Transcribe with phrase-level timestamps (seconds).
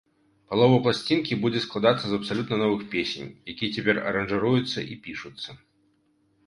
[0.51, 5.49] Палова пласцінкі будзе складацца з абсалютна новых песень, якія цяпер аранжыруюцца і пішуцца.